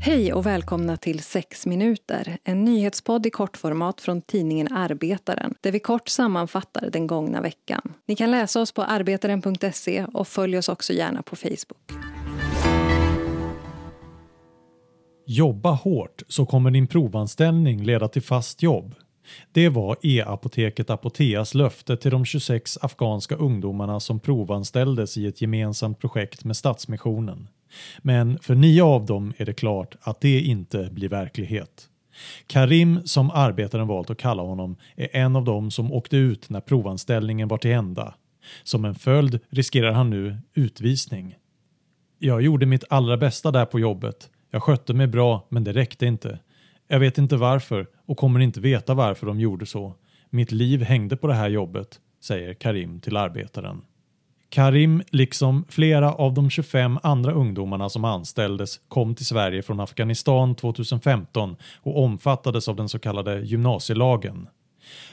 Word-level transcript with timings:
Hej 0.00 0.32
och 0.32 0.46
välkomna 0.46 0.96
till 0.96 1.22
6 1.22 1.66
minuter, 1.66 2.38
en 2.44 2.64
nyhetspodd 2.64 3.26
i 3.26 3.30
kortformat 3.30 4.00
från 4.00 4.22
tidningen 4.22 4.68
Arbetaren 4.72 5.54
där 5.60 5.72
vi 5.72 5.78
kort 5.80 6.08
sammanfattar 6.08 6.90
den 6.90 7.06
gångna 7.06 7.40
veckan. 7.40 7.94
Ni 8.06 8.16
kan 8.16 8.30
läsa 8.30 8.60
oss 8.60 8.72
på 8.72 8.82
arbetaren.se 8.82 10.04
och 10.04 10.28
följ 10.28 10.58
oss 10.58 10.68
också 10.68 10.92
gärna 10.92 11.22
på 11.22 11.36
Facebook. 11.36 11.92
Jobba 15.26 15.70
hårt 15.70 16.22
så 16.28 16.46
kommer 16.46 16.70
din 16.70 16.86
provanställning 16.86 17.84
leda 17.84 18.08
till 18.08 18.22
fast 18.22 18.62
jobb. 18.62 18.94
Det 19.52 19.68
var 19.68 19.96
e-apoteket 20.02 20.90
Apoteas 20.90 21.54
löfte 21.54 21.96
till 21.96 22.10
de 22.10 22.24
26 22.24 22.78
afghanska 22.82 23.34
ungdomarna 23.34 24.00
som 24.00 24.20
provanställdes 24.20 25.16
i 25.16 25.26
ett 25.26 25.40
gemensamt 25.40 26.00
projekt 26.00 26.44
med 26.44 26.56
Stadsmissionen. 26.56 27.48
Men 27.98 28.38
för 28.38 28.54
nio 28.54 28.84
av 28.84 29.06
dem 29.06 29.32
är 29.36 29.46
det 29.46 29.52
klart 29.52 29.96
att 30.00 30.20
det 30.20 30.40
inte 30.40 30.88
blir 30.92 31.08
verklighet. 31.08 31.88
Karim, 32.46 33.00
som 33.04 33.30
arbetaren 33.30 33.86
valt 33.86 34.10
att 34.10 34.18
kalla 34.18 34.42
honom, 34.42 34.76
är 34.96 35.08
en 35.12 35.36
av 35.36 35.44
dem 35.44 35.70
som 35.70 35.92
åkte 35.92 36.16
ut 36.16 36.50
när 36.50 36.60
provanställningen 36.60 37.48
var 37.48 37.58
till 37.58 37.70
ända. 37.70 38.14
Som 38.62 38.84
en 38.84 38.94
följd 38.94 39.40
riskerar 39.50 39.92
han 39.92 40.10
nu 40.10 40.38
utvisning. 40.54 41.36
Jag 42.18 42.42
gjorde 42.42 42.66
mitt 42.66 42.84
allra 42.90 43.16
bästa 43.16 43.50
där 43.50 43.66
på 43.66 43.80
jobbet. 43.80 44.30
Jag 44.50 44.62
skötte 44.62 44.94
mig 44.94 45.06
bra, 45.06 45.46
men 45.48 45.64
det 45.64 45.72
räckte 45.72 46.06
inte. 46.06 46.38
Jag 46.88 47.00
vet 47.00 47.18
inte 47.18 47.36
varför 47.36 47.86
och 48.06 48.16
kommer 48.16 48.40
inte 48.40 48.60
veta 48.60 48.94
varför 48.94 49.26
de 49.26 49.40
gjorde 49.40 49.66
så. 49.66 49.94
Mitt 50.30 50.52
liv 50.52 50.82
hängde 50.82 51.16
på 51.16 51.26
det 51.26 51.34
här 51.34 51.48
jobbet, 51.48 52.00
säger 52.24 52.54
Karim 52.54 53.00
till 53.00 53.16
Arbetaren. 53.16 53.82
Karim, 54.48 55.02
liksom 55.10 55.64
flera 55.68 56.12
av 56.12 56.34
de 56.34 56.50
25 56.50 56.98
andra 57.02 57.32
ungdomarna 57.32 57.88
som 57.88 58.04
anställdes, 58.04 58.80
kom 58.88 59.14
till 59.14 59.26
Sverige 59.26 59.62
från 59.62 59.80
Afghanistan 59.80 60.54
2015 60.54 61.56
och 61.82 62.02
omfattades 62.02 62.68
av 62.68 62.76
den 62.76 62.88
så 62.88 62.98
kallade 62.98 63.40
gymnasielagen. 63.40 64.48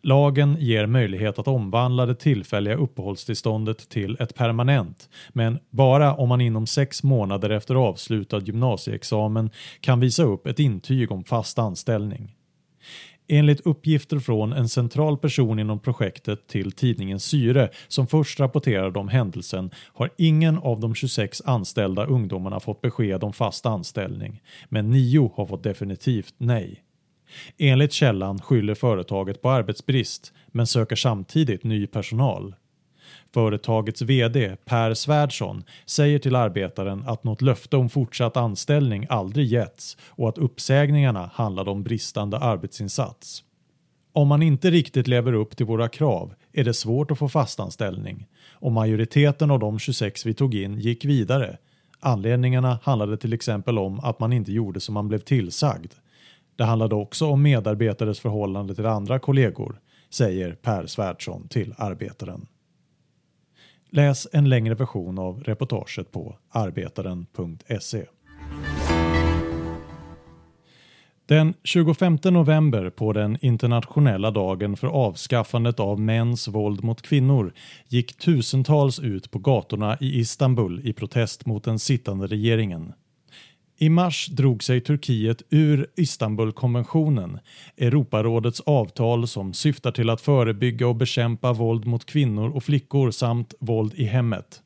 Lagen 0.00 0.56
ger 0.60 0.86
möjlighet 0.86 1.38
att 1.38 1.48
omvandla 1.48 2.06
det 2.06 2.14
tillfälliga 2.14 2.74
uppehållstillståndet 2.74 3.88
till 3.88 4.16
ett 4.20 4.34
permanent, 4.34 5.08
men 5.32 5.58
bara 5.70 6.14
om 6.14 6.28
man 6.28 6.40
inom 6.40 6.66
sex 6.66 7.02
månader 7.02 7.50
efter 7.50 7.74
avslutad 7.74 8.40
gymnasieexamen 8.40 9.50
kan 9.80 10.00
visa 10.00 10.22
upp 10.22 10.46
ett 10.46 10.58
intyg 10.58 11.12
om 11.12 11.24
fast 11.24 11.58
anställning. 11.58 12.32
Enligt 13.28 13.60
uppgifter 13.60 14.18
från 14.18 14.52
en 14.52 14.68
central 14.68 15.18
person 15.18 15.58
inom 15.58 15.78
projektet 15.78 16.46
till 16.46 16.72
tidningen 16.72 17.20
Syre 17.20 17.70
som 17.88 18.06
först 18.06 18.40
rapporterade 18.40 18.98
om 18.98 19.08
händelsen 19.08 19.70
har 19.94 20.10
ingen 20.18 20.58
av 20.58 20.80
de 20.80 20.94
26 20.94 21.42
anställda 21.44 22.06
ungdomarna 22.06 22.60
fått 22.60 22.80
besked 22.80 23.24
om 23.24 23.32
fast 23.32 23.66
anställning, 23.66 24.42
men 24.68 24.90
nio 24.90 25.32
har 25.36 25.46
fått 25.46 25.62
definitivt 25.62 26.34
nej. 26.38 26.82
Enligt 27.58 27.92
källan 27.92 28.40
skyller 28.40 28.74
företaget 28.74 29.42
på 29.42 29.50
arbetsbrist 29.50 30.32
men 30.46 30.66
söker 30.66 30.96
samtidigt 30.96 31.64
ny 31.64 31.86
personal. 31.86 32.54
Företagets 33.34 34.02
VD 34.02 34.56
Per 34.64 34.94
Svärdson 34.94 35.64
säger 35.86 36.18
till 36.18 36.36
Arbetaren 36.36 37.04
att 37.06 37.24
något 37.24 37.42
löfte 37.42 37.76
om 37.76 37.88
fortsatt 37.88 38.36
anställning 38.36 39.06
aldrig 39.08 39.46
getts 39.46 39.96
och 40.06 40.28
att 40.28 40.38
uppsägningarna 40.38 41.30
handlade 41.34 41.70
om 41.70 41.82
bristande 41.82 42.38
arbetsinsats. 42.38 43.42
Om 44.12 44.28
man 44.28 44.42
inte 44.42 44.70
riktigt 44.70 45.06
lever 45.06 45.32
upp 45.32 45.56
till 45.56 45.66
våra 45.66 45.88
krav 45.88 46.34
är 46.52 46.64
det 46.64 46.74
svårt 46.74 47.10
att 47.10 47.18
få 47.18 47.28
fastanställning 47.28 48.26
och 48.52 48.72
majoriteten 48.72 49.50
av 49.50 49.58
de 49.58 49.78
26 49.78 50.26
vi 50.26 50.34
tog 50.34 50.54
in 50.54 50.78
gick 50.78 51.04
vidare. 51.04 51.56
Anledningarna 52.00 52.78
handlade 52.82 53.16
till 53.16 53.32
exempel 53.32 53.78
om 53.78 54.00
att 54.00 54.20
man 54.20 54.32
inte 54.32 54.52
gjorde 54.52 54.80
som 54.80 54.94
man 54.94 55.08
blev 55.08 55.18
tillsagd. 55.18 55.92
Det 56.56 56.64
handlade 56.64 56.94
också 56.94 57.26
om 57.26 57.42
medarbetares 57.42 58.20
förhållande 58.20 58.74
till 58.74 58.86
andra 58.86 59.18
kollegor, 59.18 59.80
säger 60.10 60.52
Per 60.52 60.86
Svärdson 60.86 61.48
till 61.48 61.74
Arbetaren. 61.78 62.46
Läs 63.90 64.28
en 64.32 64.48
längre 64.48 64.74
version 64.74 65.18
av 65.18 65.42
reportaget 65.44 66.12
på 66.12 66.36
arbetaren.se. 66.50 68.06
Den 71.26 71.54
25 71.64 72.18
november 72.24 72.90
på 72.90 73.12
den 73.12 73.38
internationella 73.40 74.30
dagen 74.30 74.76
för 74.76 74.86
avskaffandet 74.86 75.80
av 75.80 76.00
mäns 76.00 76.48
våld 76.48 76.84
mot 76.84 77.02
kvinnor 77.02 77.52
gick 77.88 78.18
tusentals 78.18 78.98
ut 79.00 79.30
på 79.30 79.38
gatorna 79.38 79.96
i 80.00 80.18
Istanbul 80.18 80.80
i 80.84 80.92
protest 80.92 81.46
mot 81.46 81.64
den 81.64 81.78
sittande 81.78 82.26
regeringen. 82.26 82.92
I 83.78 83.88
mars 83.88 84.26
drog 84.26 84.62
sig 84.62 84.80
Turkiet 84.80 85.42
ur 85.50 85.86
Istanbulkonventionen, 85.96 87.38
Europarådets 87.76 88.60
avtal 88.60 89.28
som 89.28 89.54
syftar 89.54 89.92
till 89.92 90.10
att 90.10 90.20
förebygga 90.20 90.88
och 90.88 90.96
bekämpa 90.96 91.52
våld 91.52 91.86
mot 91.86 92.04
kvinnor 92.04 92.56
och 92.56 92.64
flickor 92.64 93.10
samt 93.10 93.54
våld 93.60 93.94
i 93.94 94.04
hemmet. 94.04 94.62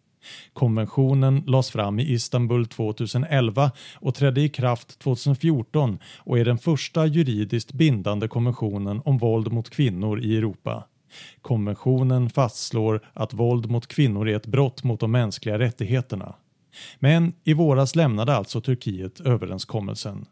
Konventionen 0.52 1.44
lades 1.46 1.70
fram 1.70 1.98
i 1.98 2.12
Istanbul 2.12 2.66
2011 2.66 3.70
och 3.94 4.14
trädde 4.14 4.40
i 4.40 4.48
kraft 4.48 4.98
2014 4.98 5.98
och 6.18 6.38
är 6.38 6.44
den 6.44 6.58
första 6.58 7.06
juridiskt 7.06 7.72
bindande 7.72 8.28
konventionen 8.28 9.02
om 9.04 9.18
våld 9.18 9.52
mot 9.52 9.70
kvinnor 9.70 10.20
i 10.20 10.36
Europa. 10.36 10.84
Konventionen 11.42 12.30
fastslår 12.30 13.00
att 13.12 13.34
våld 13.34 13.70
mot 13.70 13.86
kvinnor 13.86 14.28
är 14.28 14.36
ett 14.36 14.46
brott 14.46 14.84
mot 14.84 15.00
de 15.00 15.10
mänskliga 15.10 15.58
rättigheterna. 15.58 16.34
Men 16.98 17.32
i 17.44 17.54
våras 17.54 17.96
lämnade 17.96 18.36
alltså 18.36 18.60
Turkiet 18.60 19.20
överenskommelsen. 19.20 20.26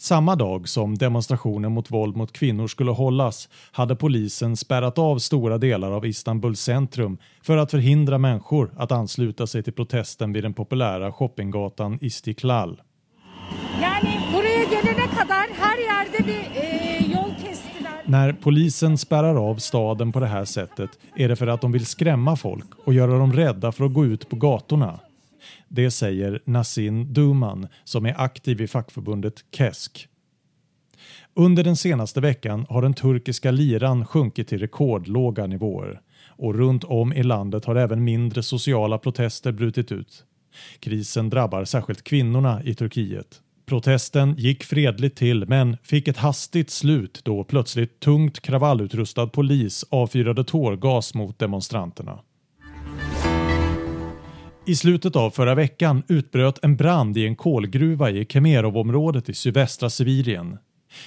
Samma 0.00 0.36
dag 0.36 0.68
som 0.68 0.98
demonstrationen 0.98 1.72
mot 1.72 1.90
våld 1.90 2.16
mot 2.16 2.32
kvinnor 2.32 2.66
skulle 2.66 2.90
hållas 2.90 3.48
hade 3.72 3.96
polisen 3.96 4.56
spärrat 4.56 4.98
av 4.98 5.18
stora 5.18 5.58
delar 5.58 5.90
av 5.90 6.06
Istanbuls 6.06 6.60
centrum 6.60 7.18
för 7.42 7.56
att 7.56 7.70
förhindra 7.70 8.18
människor 8.18 8.70
att 8.76 8.92
ansluta 8.92 9.46
sig 9.46 9.62
till 9.62 9.72
protesten 9.72 10.32
vid 10.32 10.44
den 10.44 10.54
populära 10.54 11.12
shoppinggatan 11.12 11.98
Istiklal. 12.00 12.80
När 18.04 18.32
polisen 18.32 18.98
spärrar 18.98 19.50
av 19.50 19.56
staden 19.56 20.12
på 20.12 20.20
det 20.20 20.26
här 20.26 20.44
sättet 20.44 20.90
är 21.16 21.28
det 21.28 21.36
för 21.36 21.46
att 21.46 21.60
de 21.60 21.72
vill 21.72 21.86
skrämma 21.86 22.36
folk 22.36 22.66
och 22.84 22.94
göra 22.94 23.18
dem 23.18 23.32
rädda 23.32 23.72
för 23.72 23.84
att 23.84 23.94
gå 23.94 24.04
ut 24.04 24.28
på 24.28 24.36
gatorna. 24.36 25.00
Det 25.68 25.90
säger 25.90 26.40
Nassin 26.44 27.12
Duman 27.12 27.68
som 27.84 28.06
är 28.06 28.20
aktiv 28.20 28.60
i 28.60 28.66
fackförbundet 28.66 29.34
KESK. 29.56 30.08
Under 31.34 31.64
den 31.64 31.76
senaste 31.76 32.20
veckan 32.20 32.66
har 32.68 32.82
den 32.82 32.94
turkiska 32.94 33.50
liran 33.50 34.06
sjunkit 34.06 34.48
till 34.48 34.58
rekordlåga 34.58 35.46
nivåer 35.46 36.00
och 36.26 36.54
runt 36.54 36.84
om 36.84 37.12
i 37.12 37.22
landet 37.22 37.64
har 37.64 37.76
även 37.76 38.04
mindre 38.04 38.42
sociala 38.42 38.98
protester 38.98 39.52
brutit 39.52 39.92
ut. 39.92 40.24
Krisen 40.80 41.30
drabbar 41.30 41.64
särskilt 41.64 42.04
kvinnorna 42.04 42.62
i 42.62 42.74
Turkiet. 42.74 43.42
Protesten 43.66 44.34
gick 44.38 44.64
fredligt 44.64 45.18
till 45.18 45.48
men 45.48 45.76
fick 45.82 46.08
ett 46.08 46.16
hastigt 46.16 46.70
slut 46.70 47.20
då 47.24 47.44
plötsligt 47.44 48.00
tungt 48.00 48.40
kravallutrustad 48.40 49.26
polis 49.26 49.84
avfyrade 49.90 50.44
tårgas 50.44 51.14
mot 51.14 51.38
demonstranterna. 51.38 52.18
I 54.68 54.76
slutet 54.76 55.16
av 55.16 55.30
förra 55.30 55.54
veckan 55.54 56.02
utbröt 56.08 56.64
en 56.64 56.76
brand 56.76 57.16
i 57.16 57.26
en 57.26 57.36
kolgruva 57.36 58.10
i 58.10 58.26
Kemerov-området 58.26 59.28
i 59.28 59.34
sydvästra 59.34 59.90
Sibirien. 59.90 60.58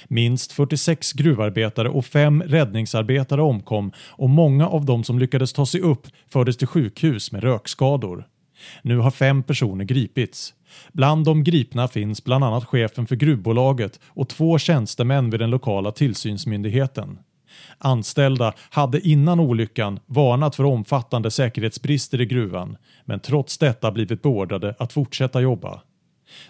Minst 0.08 0.52
46 0.52 1.12
gruvarbetare 1.12 1.88
och 1.88 2.04
fem 2.04 2.42
räddningsarbetare 2.42 3.42
omkom 3.42 3.92
och 3.98 4.30
många 4.30 4.68
av 4.68 4.84
de 4.84 5.04
som 5.04 5.18
lyckades 5.18 5.52
ta 5.52 5.66
sig 5.66 5.80
upp 5.80 6.06
fördes 6.32 6.56
till 6.56 6.66
sjukhus 6.66 7.32
med 7.32 7.42
rökskador. 7.42 8.26
Nu 8.82 8.98
har 8.98 9.10
fem 9.10 9.42
personer 9.42 9.84
gripits. 9.84 10.54
Bland 10.92 11.24
de 11.24 11.44
gripna 11.44 11.88
finns 11.88 12.24
bland 12.24 12.44
annat 12.44 12.64
chefen 12.64 13.06
för 13.06 13.16
gruvbolaget 13.16 14.00
och 14.06 14.28
två 14.28 14.58
tjänstemän 14.58 15.30
vid 15.30 15.40
den 15.40 15.50
lokala 15.50 15.92
tillsynsmyndigheten. 15.92 17.18
Anställda 17.78 18.52
hade 18.70 19.00
innan 19.00 19.40
olyckan 19.40 20.00
varnat 20.06 20.56
för 20.56 20.64
omfattande 20.64 21.30
säkerhetsbrister 21.30 22.20
i 22.20 22.26
gruvan 22.26 22.76
men 23.04 23.20
trots 23.20 23.58
detta 23.58 23.92
blivit 23.92 24.22
beordrade 24.22 24.74
att 24.78 24.92
fortsätta 24.92 25.40
jobba. 25.40 25.82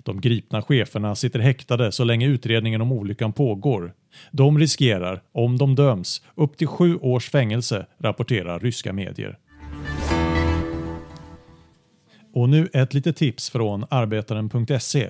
De 0.03 0.21
gripna 0.21 0.63
cheferna 0.63 1.15
sitter 1.15 1.39
häktade 1.41 1.93
så 1.93 2.05
länge 2.05 2.27
utredningen 2.27 2.81
om 2.81 2.93
olyckan 2.93 3.33
pågår. 3.33 3.95
De 4.31 4.59
riskerar, 4.59 5.23
om 5.33 5.59
de 5.59 5.75
döms, 5.75 6.23
upp 6.35 6.57
till 6.57 6.67
sju 6.67 6.97
års 6.97 7.31
fängelse, 7.31 7.87
rapporterar 7.99 8.61
ryska 8.61 8.93
medier. 8.93 9.39
Och 12.35 12.49
nu 12.49 12.69
ett 12.73 12.95
litet 12.95 13.17
tips 13.17 13.51
från 13.51 13.85
Arbetaren.se. 13.91 15.09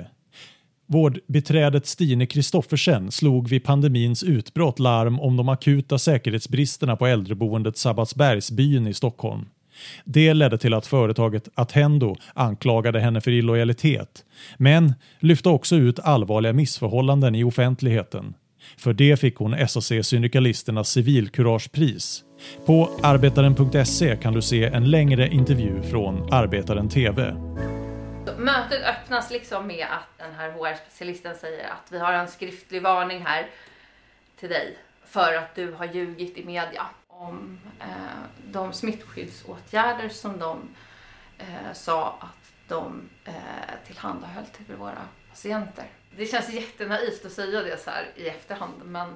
Vårdbiträdet 0.92 1.86
Stine 1.86 2.26
Kristoffersen 2.26 3.10
slog 3.10 3.48
vid 3.48 3.64
pandemins 3.64 4.22
utbrott 4.22 4.78
larm 4.78 5.20
om 5.20 5.36
de 5.36 5.48
akuta 5.48 5.98
säkerhetsbristerna 5.98 6.96
på 6.96 7.06
äldreboendet 7.06 7.76
Sabbatsbergsbyn 7.76 8.86
i 8.86 8.94
Stockholm. 8.94 9.44
Det 10.04 10.34
ledde 10.34 10.58
till 10.58 10.74
att 10.74 10.86
företaget 10.86 11.48
Attendo 11.54 12.16
anklagade 12.34 13.00
henne 13.00 13.20
för 13.20 13.30
illojalitet, 13.30 14.24
men 14.56 14.94
lyfte 15.20 15.48
också 15.48 15.76
ut 15.76 15.98
allvarliga 15.98 16.52
missförhållanden 16.52 17.34
i 17.34 17.44
offentligheten. 17.44 18.34
För 18.76 18.92
det 18.92 19.16
fick 19.20 19.36
hon 19.36 19.54
SAC-syndikalisternas 19.54 20.84
civilkuragepris. 20.84 22.22
På 22.66 22.90
arbetaren.se 23.02 24.16
kan 24.16 24.32
du 24.32 24.42
se 24.42 24.64
en 24.64 24.90
längre 24.90 25.28
intervju 25.28 25.82
från 25.82 26.32
Arbetaren 26.32 26.88
TV. 26.88 27.34
Mötet 28.38 28.82
öppnas 28.82 29.30
liksom 29.30 29.66
med 29.66 29.86
att 29.90 30.18
den 30.18 30.34
här 30.34 30.50
HR-specialisten 30.50 31.36
säger 31.36 31.68
att 31.68 31.92
vi 31.92 31.98
har 31.98 32.12
en 32.12 32.28
skriftlig 32.28 32.82
varning 32.82 33.24
här 33.26 33.50
till 34.36 34.48
dig 34.48 34.78
för 35.04 35.34
att 35.34 35.54
du 35.54 35.72
har 35.72 35.84
ljugit 35.84 36.38
i 36.38 36.44
media 36.44 36.86
om 37.08 37.60
eh, 37.80 37.86
de 38.44 38.72
smittskyddsåtgärder 38.72 40.08
som 40.08 40.38
de 40.38 40.68
eh, 41.38 41.72
sa 41.74 42.18
att 42.20 42.52
de 42.68 43.08
eh, 43.24 43.32
tillhandahöll 43.86 44.46
till 44.46 44.76
våra 44.76 45.08
patienter. 45.30 45.86
Det 46.16 46.26
känns 46.26 46.48
jättenaivt 46.48 47.26
att 47.26 47.32
säga 47.32 47.62
det 47.62 47.84
så 47.84 47.90
här 47.90 48.08
i 48.16 48.28
efterhand 48.28 48.74
men 48.84 49.14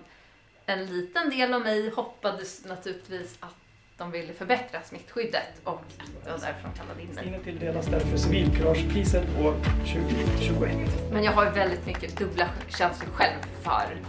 en 0.66 0.86
liten 0.86 1.30
del 1.30 1.54
av 1.54 1.60
mig 1.60 1.90
hoppades 1.90 2.64
naturligtvis 2.64 3.36
att 3.40 3.65
de 3.98 4.10
ville 4.10 4.32
förbättra 4.32 4.82
smittskyddet 4.82 5.60
och 5.64 5.82
att 5.98 6.25
det 6.25 6.31
var 6.31 6.38
därför 6.38 6.62
de 6.62 6.78
kallade 6.78 7.02
in 7.02 7.08
mig. 7.08 7.25
Stine 7.25 7.38
tilldelas 7.38 7.87
därför 7.87 8.16
civilkuragepriset 8.16 9.25
år 9.40 9.54
2021. 9.87 10.76
Men 11.12 11.25
jag 11.25 11.32
har 11.32 11.50
väldigt 11.50 11.87
mycket 11.87 12.19
dubbla 12.19 12.48
känslor 12.69 13.10
själv 13.10 13.40
för 13.62 14.00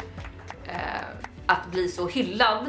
eh, 0.66 0.74
att 1.46 1.72
bli 1.72 1.88
så 1.88 2.08
hyllad 2.08 2.66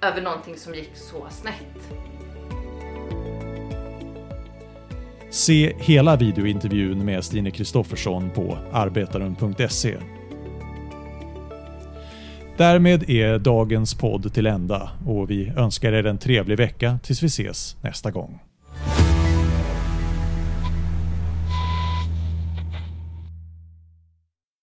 över 0.00 0.22
någonting 0.22 0.56
som 0.56 0.74
gick 0.74 0.90
så 0.94 1.26
snett. 1.30 1.98
Se 5.30 5.76
hela 5.78 6.16
videointervjun 6.16 7.04
med 7.04 7.24
Stine 7.24 7.50
Kristoffersson 7.50 8.30
på 8.30 8.58
arbetaren.se. 8.72 9.98
Därmed 12.56 13.10
är 13.10 13.38
dagens 13.38 13.94
podd 13.94 14.34
till 14.34 14.46
ända 14.46 14.90
och 15.06 15.30
vi 15.30 15.52
önskar 15.56 15.92
er 15.92 16.06
en 16.06 16.18
trevlig 16.18 16.56
vecka 16.56 16.98
tills 17.02 17.22
vi 17.22 17.26
ses 17.26 17.76
nästa 17.82 18.10
gång. 18.10 18.40